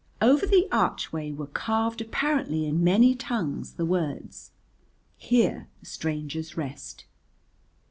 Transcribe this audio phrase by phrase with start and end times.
[0.19, 4.49] Over the archway were carved apparently in many tongues the words:
[5.15, 7.05] "Here strangers rest."